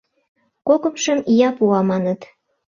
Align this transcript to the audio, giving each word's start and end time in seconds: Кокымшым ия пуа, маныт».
Кокымшым 0.67 1.19
ия 1.33 1.49
пуа, 1.57 1.79
маныт». 1.89 2.21